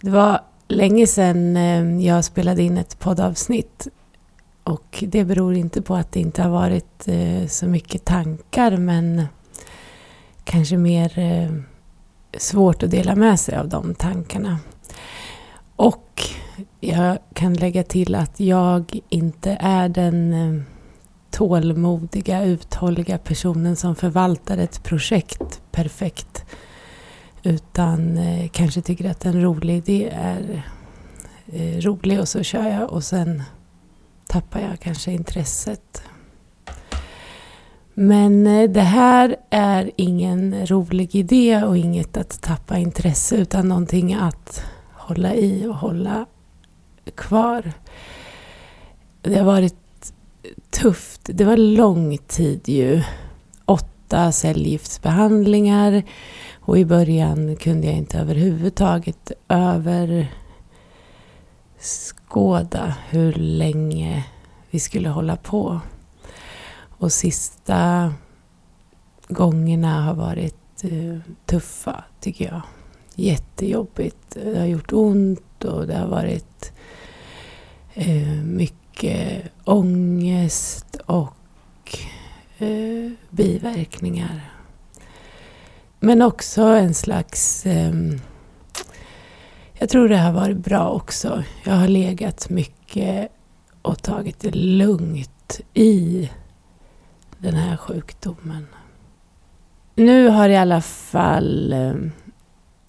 Det 0.00 0.10
var 0.10 0.40
länge 0.68 1.06
sedan 1.06 1.56
eh, 1.56 2.06
jag 2.06 2.24
spelade 2.24 2.62
in 2.62 2.78
ett 2.78 2.98
poddavsnitt. 2.98 3.88
Och 4.64 5.04
det 5.08 5.24
beror 5.24 5.54
inte 5.54 5.82
på 5.82 5.94
att 5.94 6.12
det 6.12 6.20
inte 6.20 6.42
har 6.42 6.50
varit 6.50 7.08
eh, 7.08 7.46
så 7.46 7.66
mycket 7.66 8.04
tankar 8.04 8.76
men 8.76 9.26
kanske 10.44 10.76
mer 10.76 11.18
eh, 11.18 11.50
svårt 12.38 12.82
att 12.82 12.90
dela 12.90 13.16
med 13.16 13.40
sig 13.40 13.56
av 13.56 13.68
de 13.68 13.94
tankarna. 13.94 14.58
Och 15.76 16.22
jag 16.80 17.18
kan 17.34 17.54
lägga 17.54 17.82
till 17.82 18.14
att 18.14 18.40
jag 18.40 19.00
inte 19.08 19.56
är 19.60 19.88
den 19.88 20.64
tålmodiga, 21.30 22.44
uthålliga 22.44 23.18
personen 23.18 23.76
som 23.76 23.96
förvaltar 23.96 24.58
ett 24.58 24.82
projekt 24.82 25.62
perfekt. 25.72 26.44
Utan 27.42 28.18
eh, 28.18 28.48
kanske 28.48 28.82
tycker 28.82 29.10
att 29.10 29.24
en 29.24 29.42
rolig 29.42 29.76
idé 29.76 30.10
är 30.12 30.62
eh, 31.46 31.80
rolig 31.80 32.20
och 32.20 32.28
så 32.28 32.42
kör 32.42 32.68
jag 32.68 32.92
och 32.92 33.04
sen 33.04 33.42
tappar 34.26 34.60
jag 34.60 34.80
kanske 34.80 35.12
intresset. 35.12 36.02
Men 37.94 38.46
eh, 38.46 38.70
det 38.70 38.80
här 38.80 39.36
är 39.50 39.90
ingen 39.96 40.66
rolig 40.66 41.14
idé 41.14 41.62
och 41.62 41.78
inget 41.78 42.16
att 42.16 42.42
tappa 42.42 42.78
intresse 42.78 43.36
utan 43.36 43.68
någonting 43.68 44.14
att 44.14 44.64
hålla 44.92 45.34
i 45.34 45.66
och 45.66 45.76
hålla 45.76 46.26
kvar. 47.14 47.72
Det 49.22 49.38
har 49.38 49.44
varit 49.44 49.74
tufft. 50.70 51.20
Det 51.24 51.44
var 51.44 51.56
lång 51.56 52.18
tid 52.18 52.68
ju. 52.68 53.02
Åtta 54.10 54.32
cellgiftsbehandlingar 54.32 56.02
och 56.60 56.78
i 56.78 56.84
början 56.84 57.56
kunde 57.56 57.86
jag 57.86 57.96
inte 57.96 58.18
överhuvudtaget 58.18 59.32
överskåda 59.48 60.28
hur 63.08 63.32
länge 63.32 64.24
vi 64.70 64.80
skulle 64.80 65.08
hålla 65.08 65.36
på. 65.36 65.80
Och 66.98 67.12
sista 67.12 68.12
gångerna 69.28 70.02
har 70.02 70.14
varit 70.14 70.84
eh, 70.84 71.18
tuffa, 71.46 72.04
tycker 72.20 72.44
jag. 72.44 72.62
Jättejobbigt. 73.14 74.36
Det 74.44 74.58
har 74.58 74.66
gjort 74.66 74.92
ont 74.92 75.64
och 75.64 75.86
det 75.86 75.96
har 75.96 76.08
varit 76.08 76.72
eh, 77.94 78.42
mycket 78.44 79.42
ångest 79.64 80.96
och 81.06 81.36
eh, 82.62 83.10
biverkningar. 83.30 84.50
Men 86.00 86.22
också 86.22 86.62
en 86.62 86.94
slags... 86.94 87.66
Eh, 87.66 87.94
jag 89.72 89.88
tror 89.88 90.08
det 90.08 90.18
har 90.18 90.32
varit 90.32 90.56
bra 90.56 90.90
också. 90.90 91.44
Jag 91.64 91.72
har 91.72 91.88
legat 91.88 92.50
mycket 92.50 93.32
och 93.82 94.02
tagit 94.02 94.40
det 94.40 94.50
lugnt 94.50 95.60
i 95.74 96.30
den 97.38 97.54
här 97.54 97.76
sjukdomen. 97.76 98.66
Nu 99.94 100.28
har 100.28 100.48
i 100.48 100.56
alla 100.56 100.80
fall... 100.80 101.72
Eh, 101.72 101.94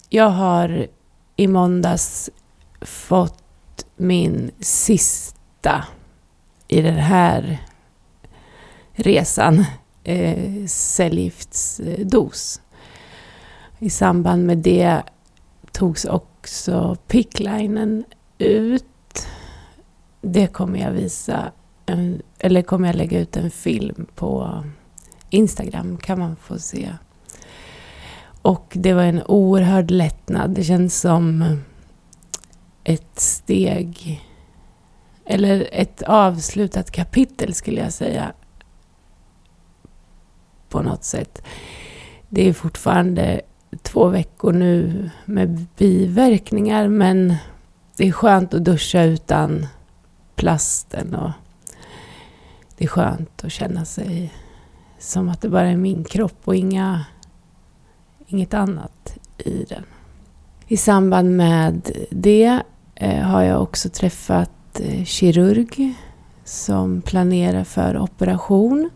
jag 0.08 0.28
har 0.28 0.86
i 1.36 1.46
måndags 1.46 2.30
fått 2.80 3.86
min 3.96 4.50
sista 4.60 5.84
i 6.68 6.82
den 6.82 6.98
här 6.98 7.58
resan 8.92 9.64
eh, 10.04 10.66
cellgiftsdos. 10.66 12.60
I 13.78 13.90
samband 13.90 14.46
med 14.46 14.58
det 14.58 15.02
togs 15.72 16.04
också 16.04 16.96
picklinen 17.06 18.04
ut. 18.38 18.84
Det 20.20 20.46
kommer 20.46 20.78
jag 20.78 20.90
visa, 20.90 21.52
en, 21.86 22.22
eller 22.38 22.62
kommer 22.62 22.88
jag 22.88 22.96
lägga 22.96 23.20
ut 23.20 23.36
en 23.36 23.50
film 23.50 24.06
på 24.14 24.62
Instagram 25.30 25.96
kan 25.96 26.18
man 26.18 26.36
få 26.36 26.58
se. 26.58 26.88
Och 28.42 28.72
det 28.72 28.92
var 28.92 29.02
en 29.02 29.22
oerhörd 29.22 29.90
lättnad. 29.90 30.50
Det 30.50 30.64
känns 30.64 31.00
som 31.00 31.44
ett 32.84 33.20
steg, 33.20 34.20
eller 35.26 35.68
ett 35.72 36.02
avslutat 36.02 36.90
kapitel 36.90 37.54
skulle 37.54 37.80
jag 37.80 37.92
säga. 37.92 38.32
På 40.72 40.82
något 40.82 41.04
sätt. 41.04 41.42
Det 42.28 42.48
är 42.48 42.52
fortfarande 42.52 43.40
två 43.82 44.08
veckor 44.08 44.52
nu 44.52 45.10
med 45.24 45.66
biverkningar 45.76 46.88
men 46.88 47.34
det 47.96 48.08
är 48.08 48.12
skönt 48.12 48.54
att 48.54 48.64
duscha 48.64 49.02
utan 49.02 49.66
plasten 50.36 51.14
och 51.14 51.30
det 52.76 52.84
är 52.84 52.88
skönt 52.88 53.44
att 53.44 53.52
känna 53.52 53.84
sig 53.84 54.32
som 54.98 55.28
att 55.28 55.40
det 55.40 55.48
bara 55.48 55.68
är 55.68 55.76
min 55.76 56.04
kropp 56.04 56.40
och 56.44 56.56
inga, 56.56 57.04
inget 58.26 58.54
annat 58.54 59.18
i 59.38 59.64
den. 59.68 59.84
I 60.66 60.76
samband 60.76 61.36
med 61.36 61.90
det 62.10 62.62
eh, 62.94 63.22
har 63.22 63.42
jag 63.42 63.62
också 63.62 63.88
träffat 63.88 64.80
eh, 64.80 65.04
kirurg 65.04 65.94
som 66.44 67.02
planerar 67.02 67.64
för 67.64 67.98
operation. 67.98 68.90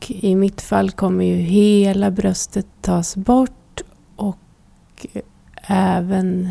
Och 0.00 0.10
i 0.10 0.34
mitt 0.34 0.60
fall 0.60 0.90
kommer 0.90 1.24
ju 1.24 1.34
hela 1.34 2.10
bröstet 2.10 2.66
tas 2.80 3.16
bort 3.16 3.80
och 4.16 5.06
även 5.62 6.50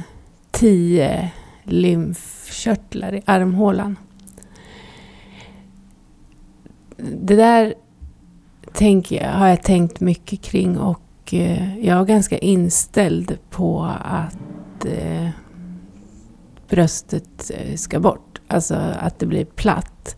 tio 0.52 1.32
lymfkörtlar 1.64 3.16
i 3.16 3.22
armhålan. 3.26 3.96
Det 6.98 7.36
där 7.36 7.74
tänker 8.74 9.24
jag, 9.24 9.32
har 9.32 9.48
jag 9.48 9.64
tänkt 9.64 10.00
mycket 10.00 10.42
kring 10.42 10.78
och 10.78 11.34
eh, 11.34 11.80
jag 11.80 12.00
är 12.00 12.06
ganska 12.06 12.38
inställd 12.38 13.38
på 13.50 13.96
att 14.04 14.86
eh, 14.86 15.30
bröstet 16.70 17.52
eh, 17.54 17.76
ska 17.76 18.00
bort. 18.00 18.42
Alltså 18.48 18.76
att 18.76 19.20
det 19.20 19.26
blir 19.26 19.46
platt. 19.46 20.16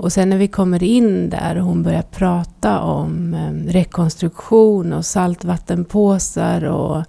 Och 0.00 0.12
sen 0.12 0.30
när 0.30 0.38
vi 0.38 0.48
kommer 0.48 0.82
in 0.82 1.30
där 1.30 1.58
och 1.58 1.64
hon 1.64 1.82
börjar 1.82 2.02
prata 2.02 2.80
om 2.80 3.34
eh, 3.34 3.72
rekonstruktion 3.72 4.92
och 4.92 5.06
saltvattenpåsar 5.06 6.64
och 6.64 7.04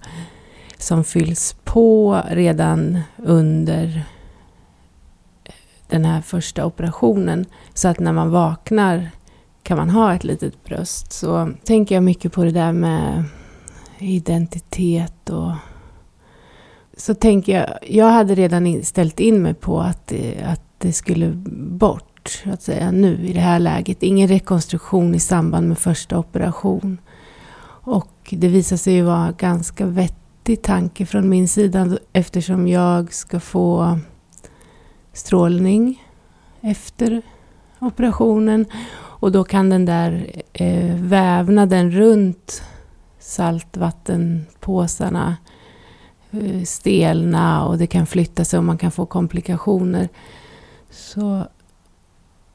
som 0.78 1.04
fylls 1.04 1.56
på 1.64 2.22
redan 2.28 3.00
under 3.16 4.04
eh, 5.44 5.54
den 5.88 6.04
här 6.04 6.20
första 6.20 6.66
operationen. 6.66 7.46
Så 7.74 7.88
att 7.88 8.00
när 8.00 8.12
man 8.12 8.30
vaknar 8.30 9.10
kan 9.62 9.76
man 9.76 9.90
ha 9.90 10.14
ett 10.14 10.24
litet 10.24 10.64
bröst. 10.64 11.12
Så 11.12 11.52
tänker 11.64 11.94
jag 11.94 12.04
mycket 12.04 12.32
på 12.32 12.44
det 12.44 12.50
där 12.50 12.72
med 12.72 13.24
identitet 13.98 15.30
och 15.30 15.52
så 16.96 17.14
tänker 17.14 17.58
jag, 17.58 17.78
jag 17.88 18.10
hade 18.10 18.34
redan 18.34 18.84
ställt 18.84 19.20
in 19.20 19.42
mig 19.42 19.54
på 19.54 19.80
att 19.80 20.12
eh, 20.12 20.52
att 20.52 20.62
det 20.78 20.92
skulle 20.92 21.30
bort 21.70 22.11
så 22.28 22.50
att 22.50 22.62
säga, 22.62 22.90
nu 22.90 23.26
i 23.26 23.32
det 23.32 23.40
här 23.40 23.58
läget. 23.58 24.02
Ingen 24.02 24.28
rekonstruktion 24.28 25.14
i 25.14 25.20
samband 25.20 25.68
med 25.68 25.78
första 25.78 26.18
operation. 26.18 26.98
Och 27.84 28.08
det 28.30 28.48
visar 28.48 28.76
sig 28.76 28.94
ju 28.94 29.02
vara 29.02 29.32
ganska 29.32 29.86
vettig 29.86 30.62
tanke 30.62 31.06
från 31.06 31.28
min 31.28 31.48
sida 31.48 31.98
eftersom 32.12 32.68
jag 32.68 33.14
ska 33.14 33.40
få 33.40 33.98
strålning 35.12 36.02
efter 36.60 37.22
operationen. 37.78 38.66
Och 38.94 39.32
då 39.32 39.44
kan 39.44 39.70
den 39.70 39.84
där 39.84 40.42
eh, 40.52 40.94
vävnaden 40.94 41.90
runt 41.90 42.62
saltvattenpåsarna 43.18 45.36
eh, 46.30 46.62
stelna 46.62 47.66
och 47.66 47.78
det 47.78 47.86
kan 47.86 48.06
flytta 48.06 48.44
sig 48.44 48.58
och 48.58 48.64
man 48.64 48.78
kan 48.78 48.90
få 48.90 49.06
komplikationer. 49.06 50.08
Så 50.90 51.46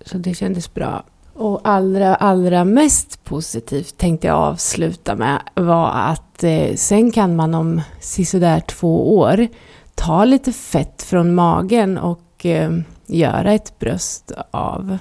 så 0.07 0.17
det 0.17 0.33
kändes 0.33 0.73
bra. 0.73 1.03
Och 1.33 1.61
allra, 1.63 2.15
allra 2.15 2.65
mest 2.65 3.23
positivt 3.23 3.97
tänkte 3.97 4.27
jag 4.27 4.37
avsluta 4.37 5.15
med 5.15 5.41
var 5.53 5.91
att 5.91 6.43
eh, 6.43 6.75
sen 6.75 7.11
kan 7.11 7.35
man 7.35 7.53
om 7.53 7.81
sisådär 7.99 8.59
två 8.59 9.17
år 9.17 9.47
ta 9.95 10.25
lite 10.25 10.51
fett 10.51 11.03
från 11.03 11.35
magen 11.35 11.97
och 11.97 12.45
eh, 12.45 12.71
göra 13.05 13.53
ett 13.53 13.79
bröst 13.79 14.31
av 14.51 14.97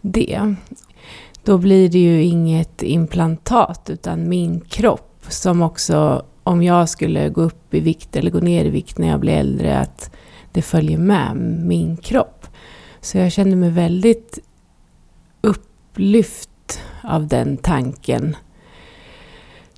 det. 0.00 0.54
Då 1.44 1.58
blir 1.58 1.88
det 1.88 1.98
ju 1.98 2.22
inget 2.22 2.82
implantat 2.82 3.90
utan 3.90 4.28
min 4.28 4.60
kropp 4.60 5.24
som 5.28 5.62
också 5.62 6.24
om 6.42 6.62
jag 6.62 6.88
skulle 6.88 7.28
gå 7.28 7.42
upp 7.42 7.74
i 7.74 7.80
vikt 7.80 8.16
eller 8.16 8.30
gå 8.30 8.40
ner 8.40 8.64
i 8.64 8.70
vikt 8.70 8.98
när 8.98 9.08
jag 9.08 9.20
blir 9.20 9.32
äldre 9.32 9.78
att 9.78 10.10
det 10.52 10.62
följer 10.62 10.98
med 10.98 11.36
min 11.64 11.96
kropp. 11.96 12.37
Så 13.00 13.18
jag 13.18 13.32
kände 13.32 13.56
mig 13.56 13.70
väldigt 13.70 14.38
upplyft 15.40 16.80
av 17.02 17.26
den 17.26 17.56
tanken 17.56 18.36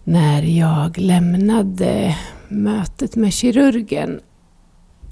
när 0.05 0.43
jag 0.43 0.99
lämnade 0.99 2.17
mötet 2.49 3.17
med 3.17 3.33
kirurgen. 3.33 4.21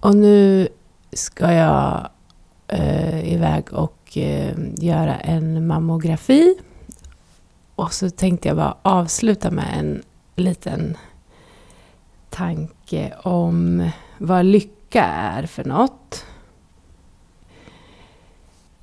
Och 0.00 0.16
nu 0.16 0.68
ska 1.12 1.52
jag 1.52 2.08
eh, 2.68 3.32
iväg 3.32 3.72
och 3.72 4.18
eh, 4.18 4.56
göra 4.76 5.16
en 5.16 5.66
mammografi. 5.66 6.54
Och 7.74 7.92
så 7.94 8.10
tänkte 8.10 8.48
jag 8.48 8.56
bara 8.56 8.76
avsluta 8.82 9.50
med 9.50 9.78
en 9.78 10.02
liten 10.36 10.96
tanke 12.30 13.14
om 13.22 13.90
vad 14.18 14.44
lycka 14.44 15.04
är 15.04 15.46
för 15.46 15.64
något. 15.64 16.24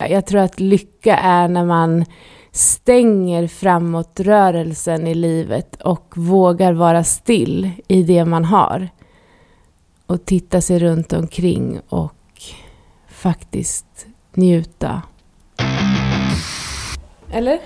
Jag 0.10 0.25
tror 0.25 0.42
att 0.42 0.60
lycka 0.60 1.18
är 1.18 1.48
när 1.48 1.66
man 1.66 2.06
stänger 2.52 3.48
framåtrörelsen 3.48 5.07
i 5.07 5.16
livet 5.16 5.81
och 5.81 6.13
vågar 6.18 6.74
vara 6.74 7.04
still 7.04 7.72
i 7.88 8.04
det 8.04 8.25
man 8.25 8.46
har. 8.46 8.90
Och 10.06 10.25
titta 10.25 10.62
sig 10.62 10.80
runt 10.80 11.13
omkring 11.13 11.80
och 11.90 12.42
faktiskt 13.07 14.07
njuta. 14.34 15.02
Eller? 17.31 17.60